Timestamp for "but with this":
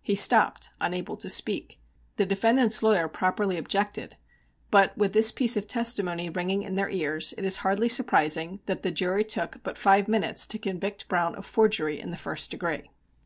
4.70-5.30